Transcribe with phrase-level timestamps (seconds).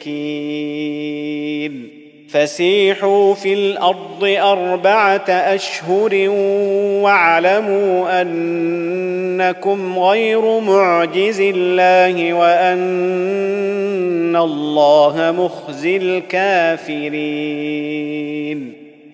[2.31, 6.29] فسيحوا في الأرض أربعة أشهر
[7.04, 17.20] واعلموا أنكم غير معجز الله وأن الله مخزي الكافرين.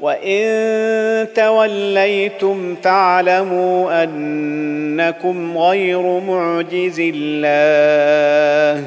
[0.00, 8.84] وان توليتم فاعلموا انكم غير معجز الله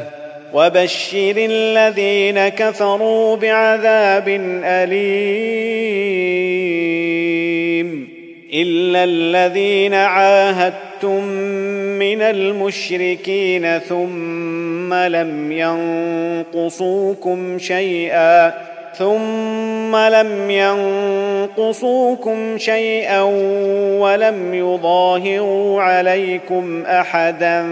[0.53, 4.27] وبشر الذين كفروا بعذاب
[4.63, 6.13] اليم
[8.53, 11.23] الا الذين عاهدتم
[11.99, 15.51] من المشركين ثم لم
[16.53, 20.51] ينقصوكم شيئا ثم لم
[21.57, 23.21] ينقصوكم شيئا
[23.99, 27.65] ولم يظاهروا عليكم أحدا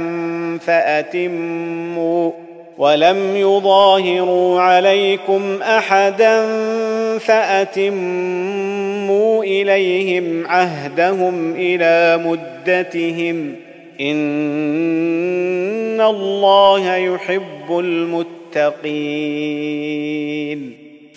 [0.65, 2.31] فأتموا
[2.77, 6.47] ولم يظاهروا عليكم أحدا
[7.17, 8.63] فأتموا
[9.43, 13.55] إليهم عهدهم إلى مدتهم
[14.01, 18.71] إن الله يحب المتقين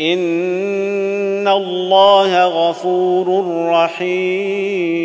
[0.00, 4.98] ان الله غفور رحيم.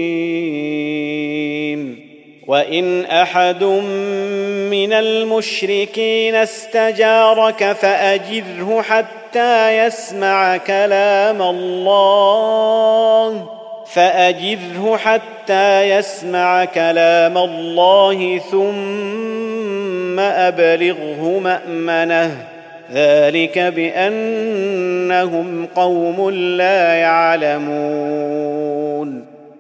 [2.48, 13.48] وان احد من المشركين استجارك فاجره حتى يسمع كلام الله.
[13.88, 22.53] فاجره حتى يسمع كلام الله ثم ابلغه مامنه.
[22.94, 28.54] ذلك بأنهم قوم لا يعلمون.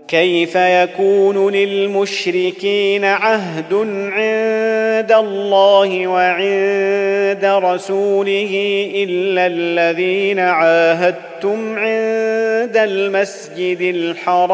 [0.07, 3.73] كيف يكون للمشركين عهد
[4.11, 14.53] عند الله وعند رسوله إلا الذين عاهدتم عند المسجد الحرام؟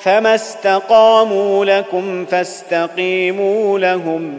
[0.00, 4.38] فما استقاموا لكم فاستقيموا لهم.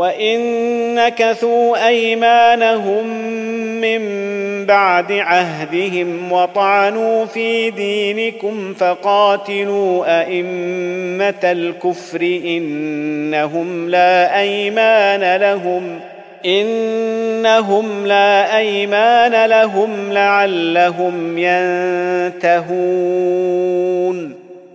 [0.00, 0.40] وان
[0.94, 3.06] نكثوا ايمانهم
[3.80, 4.00] من
[4.66, 16.00] بعد عهدهم وطعنوا في دينكم فقاتلوا ائمه الكفر انهم لا ايمان لهم
[16.46, 21.38] انهم لا ايمان لهم لعلهم
[22.38, 22.80] ينتهون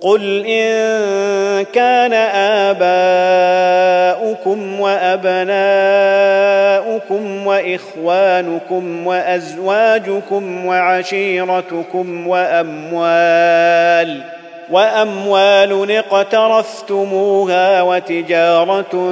[0.00, 2.12] قل ان كان
[4.12, 5.60] اباؤكم وابناؤكم
[7.46, 14.20] واخوانكم وازواجكم وعشيرتكم واموال
[14.70, 19.08] واموال اقترفتموها وتجاره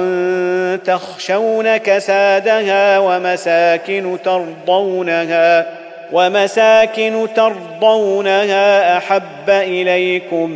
[0.85, 5.65] تخشون كسادها ومساكن ترضونها
[6.11, 10.49] ومساكن ترضونها أحب إليكم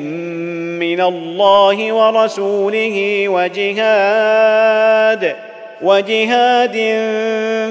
[0.80, 5.36] من الله ورسوله وجهاد
[5.82, 6.74] وجهاد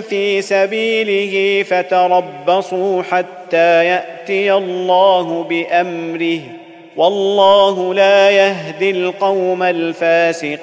[0.09, 6.41] في سبيله فتربصوا حتى يأتي الله بأمره.
[6.97, 10.63] والله لا يهدي القوم الفاسقين.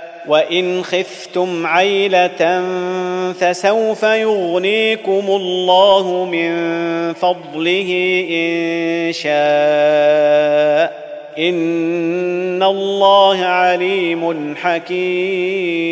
[0.27, 2.63] وإن خفتم عيلة
[3.33, 6.53] فسوف يغنيكم الله من
[7.13, 11.01] فضله إن شاء
[11.39, 15.91] إن الله عليم حكيم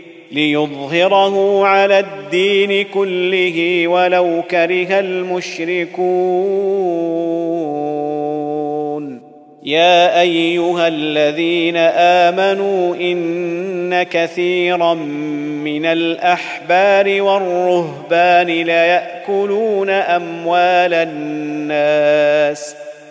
[0.31, 6.31] ليظهره على الدين كله ولو كره المشركون.
[9.63, 14.93] يا أيها الذين آمنوا إن كثيرا
[15.63, 22.75] من الأحبار والرهبان ليأكلون أموال الناس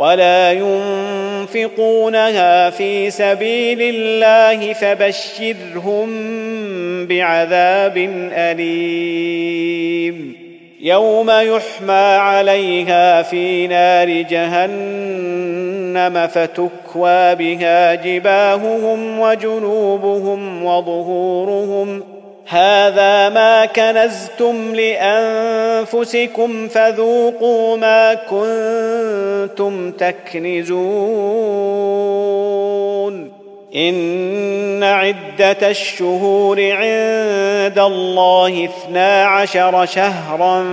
[0.00, 6.08] ولا ينفقونها في سبيل الله فبشرهم
[7.06, 7.96] بعذاب
[8.32, 10.40] أليم.
[10.80, 22.02] يوم يحمى عليها في نار جهنم فتكوى بها جباههم وجنوبهم وظهورهم
[22.50, 31.00] هذا ما كنزتم لأنفسكم فذوقوا ما كنتم تكنزون.
[33.76, 40.64] إن عدة الشهور عند الله اثنا عشر شهرا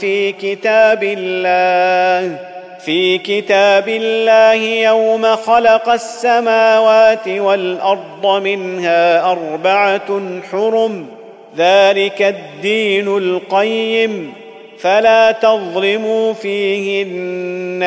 [0.00, 2.38] في كتاب الله.
[2.84, 10.20] في كتاب الله يوم خلق السماوات والأرض منها أربعة
[10.52, 11.06] حرم
[11.56, 14.32] ذلك الدين القيم.
[14.78, 17.82] فلا تظلموا فيهن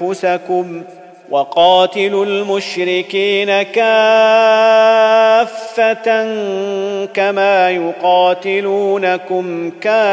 [0.00, 0.82] أنفسكم
[1.30, 3.94] وقاتلوا المشركين كافة
[7.14, 10.04] كما يقاتلونكم كافة.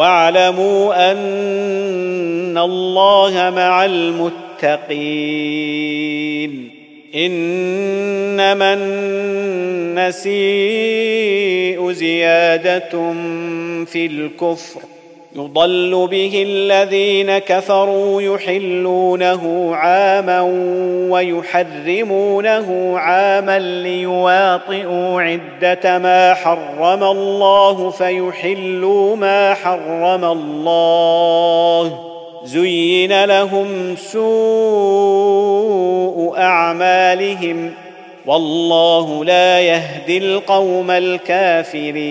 [0.00, 4.70] واعلموا أن الله مع المتقين.
[7.14, 8.74] إنما
[9.94, 13.12] النسيء زيادة
[13.84, 14.80] في الكفر.
[15.36, 20.40] يضل به الذين كفروا يحلونه عاما
[21.10, 32.00] ويحرمونه عاما ليواطئوا عدة ما حرم الله فيحلوا ما حرم الله.
[32.44, 34.20] زين لهم سوء
[36.38, 37.72] أعمالهم.
[38.26, 42.10] والله لا يهدي القوم الكافرين.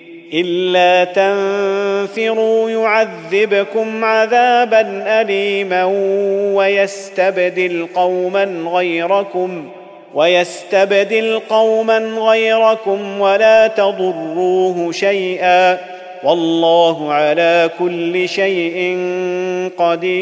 [0.33, 5.85] إلا تنفروا يعذبكم عذابا اليما
[6.55, 9.65] ويستبدل قوما غيركم
[10.13, 15.77] ويستبدل قوما غيركم ولا تضروه شيئا.
[16.23, 18.97] والله على كل شيء
[19.77, 20.21] قدير.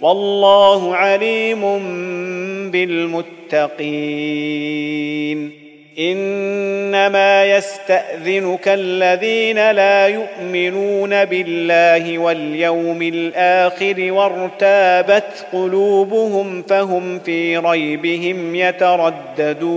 [0.00, 1.60] والله عليم
[2.70, 5.66] بالمتقين.
[5.98, 19.76] إنما يستأذنك الذين لا يؤمنون بالله واليوم الآخر وارتابت قلوبهم فهم في ريبهم يترددون.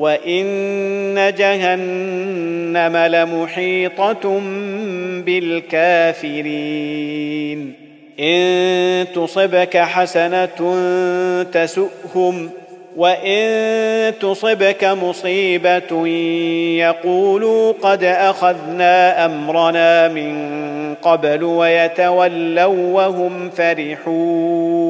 [0.00, 4.40] وان جهنم لمحيطه
[5.26, 6.70] بالكافرين
[8.20, 10.48] ان تصبك حسنه
[11.52, 12.50] تسؤهم
[12.96, 16.06] وان تصبك مصيبه
[16.78, 20.50] يقولوا قد اخذنا امرنا من
[21.02, 24.89] قبل ويتولوا وهم فرحون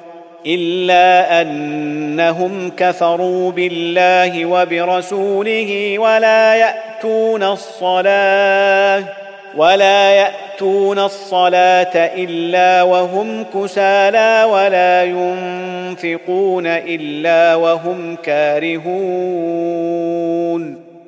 [0.45, 9.03] إلا أنهم كفروا بالله وبرسوله ولا يأتون الصلاة
[9.57, 19.81] ولا يأتون الصلاة إلا وهم كسالى ولا ينفقون إلا وهم كارهون.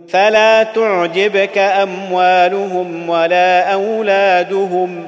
[0.09, 5.07] فلا تعجبك أموالهم ولا أولادهم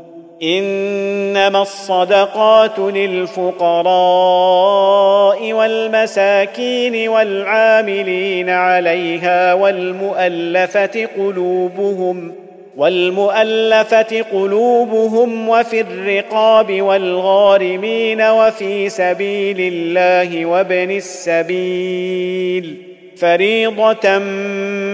[0.43, 3.93] إنما الصدقات للفقراء
[5.53, 12.35] والمساكين والعاملين عليها والمؤلفة قلوبهم
[12.77, 22.77] والمؤلفة قلوبهم وفي الرقاب والغارمين وفي سبيل الله وابن السبيل.
[23.17, 24.17] فريضة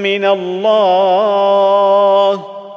[0.03, 1.77] من الله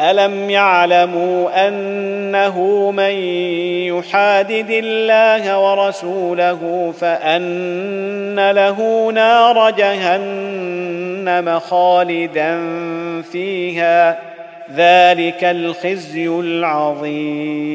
[0.00, 3.12] ألم يعلموا أنه من
[3.94, 12.60] يحادد الله ورسوله فأن له نار جهنم خالدا
[13.22, 14.18] فيها
[14.76, 17.74] ذلك الخزي العظيم.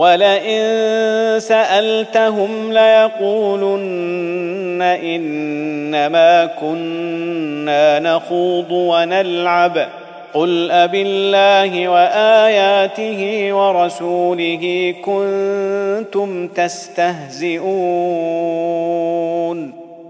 [0.00, 9.86] ولئن سألتهم ليقولن إنما كنا نخوض ونلعب.
[10.34, 17.60] قل أبالله وآياته ورسوله كنتم تستهزئون.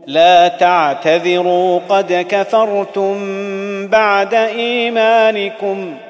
[0.07, 3.17] لا تعتذروا قد كفرتم
[3.87, 6.10] بعد إيمانكم ۖ.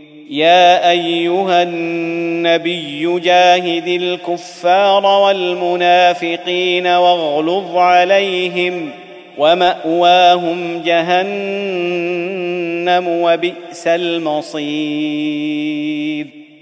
[0.31, 8.89] يا أيها النبي جاهد الكفار والمنافقين واغلظ عليهم
[9.37, 11.87] ومأواهم جهنم
[13.07, 14.81] وبئس المصير.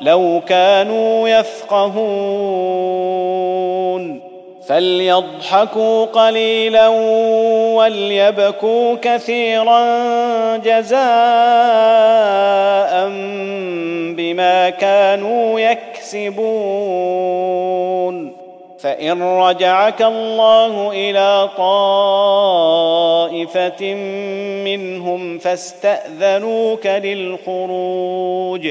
[0.00, 3.00] لو كانوا يفقهون
[4.66, 6.88] فليضحكوا قليلا
[7.74, 9.86] وليبكوا كثيرا
[10.56, 11.00] جزاء
[14.16, 17.20] بما كانوا يكسبون.
[18.78, 22.74] فإن رجعك الله إلى طائفة
[24.64, 28.68] منهم فاستأذنوك للخروج.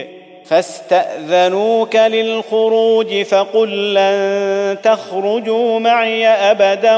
[0.49, 6.95] فاستأذنوك للخروج فقل لن تخرجوا معي أبدا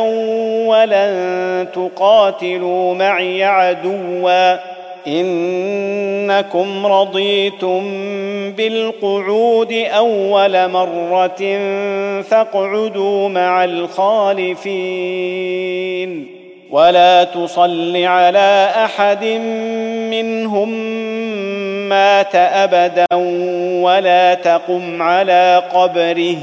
[0.67, 4.57] ولن تقاتلوا معي عدوا.
[5.07, 7.81] إنكم رضيتم
[8.51, 11.59] بالقعود أول مرة
[12.21, 14.81] فاقعدوا مع الخالفين.
[16.71, 19.25] ولا تصل على أحد
[20.11, 21.00] منهم
[21.91, 23.05] مات أبدا
[23.83, 26.37] ولا تقم على قبره.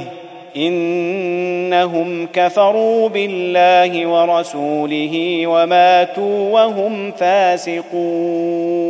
[0.57, 8.88] إنهم كفروا بالله ورسوله وماتوا وهم فاسقون.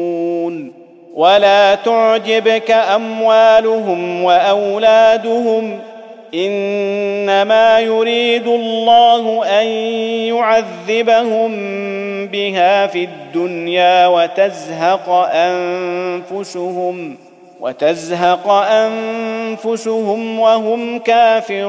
[1.15, 5.79] ولا تعجبك أموالهم وأولادهم
[6.35, 9.67] إنما يريد الله أن
[10.27, 11.57] يعذبهم
[12.27, 17.17] بها في الدنيا وتزهق أنفسهم
[17.61, 21.69] وتزهق أنفسهم وهم كافرون.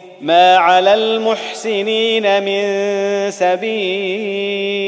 [0.21, 4.81] ما على المحسنين من سبيل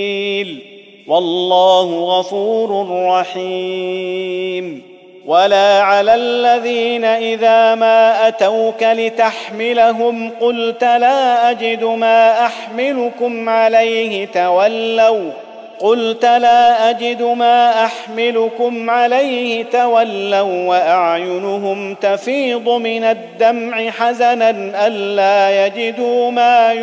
[1.07, 4.83] والله غفور رحيم
[5.25, 15.31] ولا على الذين إذا ما أتوك لتحملهم قلت لا أجد ما أحملكم عليه تولوا
[15.79, 24.49] قلت لا أجد ما أحملكم عليه تولوا وأعينهم تفيض من الدمع حزنا
[24.87, 26.73] ألا يجدوا ما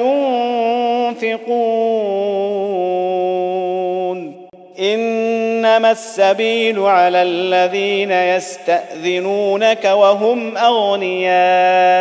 [1.10, 1.50] ينفقون.
[4.80, 12.00] إنما السبيل على الذين يستأذنونك وهم أغنياء.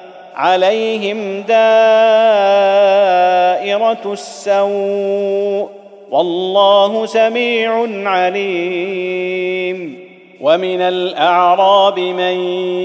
[0.35, 1.61] عليهم دائرة
[4.05, 5.69] السوء
[6.11, 10.01] والله سميع عليم.
[10.41, 12.33] ومن الأعراب من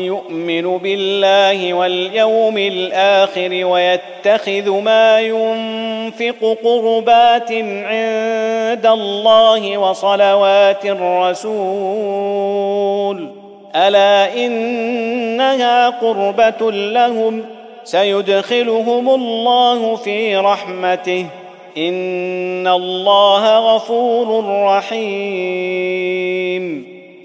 [0.05, 12.27] يؤمن بالله واليوم الآخر ويتخذ ما ينفق قربات عند الله وصلوات الرسول
[13.77, 17.45] ألا إنها قربة لهم
[17.85, 21.27] سيدخلهم الله في رحمته
[21.79, 26.27] إن الله غفور رحيم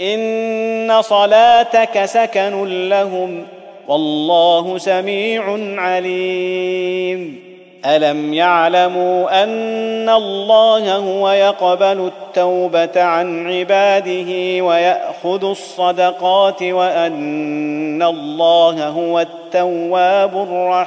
[0.00, 3.46] إن صلاتك سكن لهم
[3.88, 5.42] والله سميع
[5.82, 7.46] عليم.
[7.86, 20.36] ألم يعلموا أن الله هو يقبل التوبة عن عباده ويأخذ الصدقات وأن الله هو التواب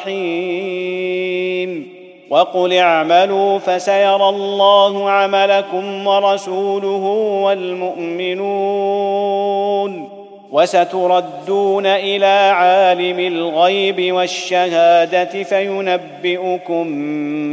[0.05, 1.98] الرحيم.
[2.29, 7.03] وقل اعملوا فسيرى الله عملكم ورسوله
[7.43, 8.89] والمؤمنون
[10.51, 16.85] وستردون إلى عالم الغيب والشهادة فينبئكم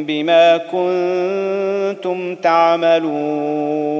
[0.06, 3.96] بما كنتم تعملون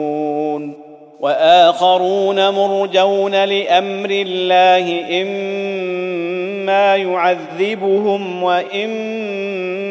[1.20, 9.85] وآخرون مرجون لأمر الله إما يعذبهم وإما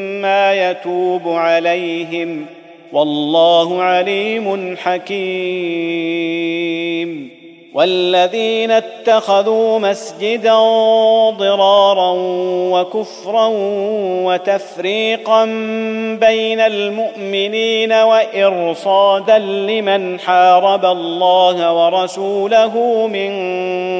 [0.53, 2.45] يتوب عليهم
[2.93, 6.36] والله عليم حكيم
[7.76, 10.55] والذين اتخذوا مسجدا
[11.30, 12.13] ضرارا
[12.71, 13.49] وكفرا
[14.26, 15.45] وتفريقا
[16.21, 23.32] بين المؤمنين وإرصادا لمن حارب الله ورسوله من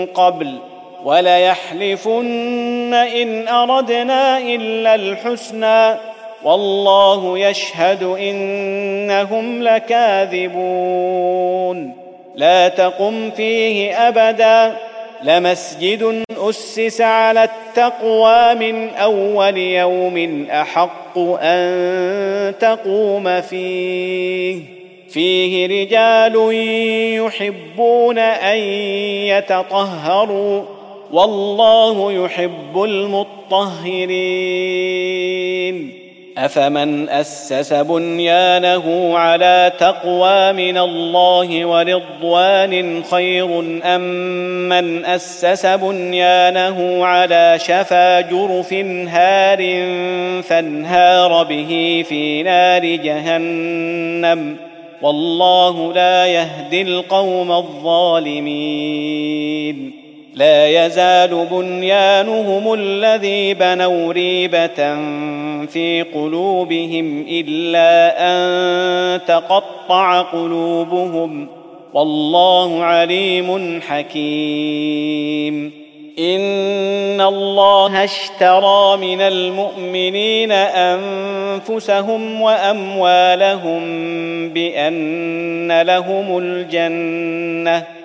[0.06, 0.60] قبل
[1.06, 6.15] وليحلفن ان اردنا الا الحسنى
[6.46, 10.56] والله يشهد إنهم لكاذبون.
[12.36, 14.76] لا تقم فيه أبدا.
[15.24, 24.60] لمسجد أسس على التقوى من أول يوم أحق أن تقوم فيه.
[25.10, 26.36] فيه رجال
[27.26, 28.58] يحبون أن
[29.28, 30.62] يتطهروا.
[31.12, 34.06] والله يحب المطهرين.
[36.38, 44.02] أفمن أسس بنيانه على تقوى من الله ورضوان خير أم
[44.70, 48.74] من أسس بنيانه على شفا جرف
[49.08, 49.58] هار
[50.42, 54.58] فانهار به في نار جهنم؟
[55.02, 58.46] والله لا يهدي القوم الظالمين.
[60.36, 64.96] لا يزال بنيانهم الذي بنوا ريبة
[65.66, 71.48] في قلوبهم إلا أن تقطع قلوبهم.
[71.94, 75.72] والله عليم حكيم.
[76.20, 83.82] إن الله اشترى من المؤمنين أنفسهم وأموالهم
[84.50, 88.05] بأن لهم الجنة.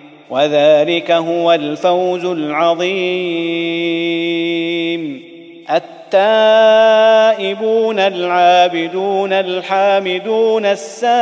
[0.31, 2.91] وذلك هو الفوز العظيم.
[6.13, 11.15] التائبون العابدون الحامدون السائحون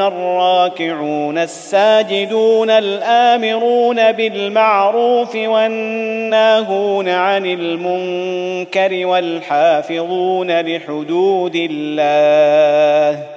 [0.00, 13.36] الراكعون الساجدون الآمرون بالمعروف والناهون عن المنكر والحافظون لحدود الله.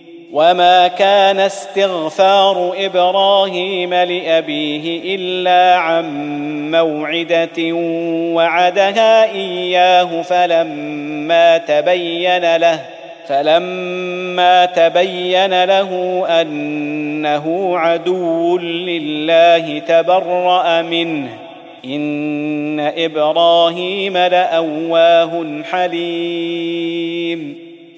[0.33, 6.05] وما كان استغفار إبراهيم لابيه الا عن
[6.71, 7.73] موعده
[8.35, 12.81] وعدها اياه فلما تبين له
[13.27, 21.29] فلما تبين له انه عدو لله تبرا منه
[21.85, 27.60] ان إبراهيم لاواه حليم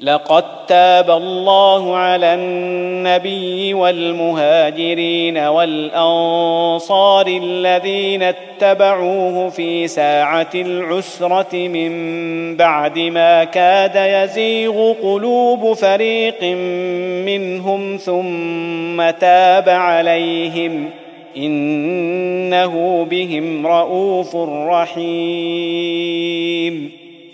[0.00, 13.44] لقد تاب الله على النبي والمهاجرين والأنصار الذين اتبعوه في ساعة العسرة من بعد ما
[13.44, 16.44] كاد يزيغ قلوب فريق
[17.24, 20.90] منهم ثم تاب عليهم
[21.36, 24.36] إنه بهم رءوف
[24.68, 25.06] رحيم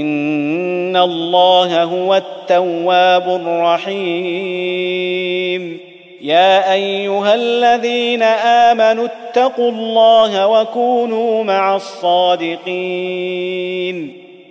[0.00, 4.72] ان الله هو التواب الرحيم
[6.22, 13.42] يا ايها الذين امنوا اتقوا الله وكونوا مع الصادقين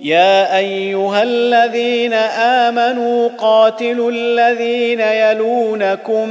[0.00, 6.28] يا أيها الذين آمنوا قاتلوا الذين يلونكم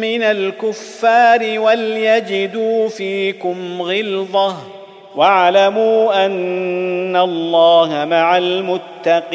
[0.00, 4.56] من الكفار وليجدوا فيكم غلظة
[5.16, 9.34] واعلموا أن الله مع المتقين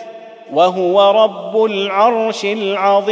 [0.51, 3.11] وهو رب العرش العظيم.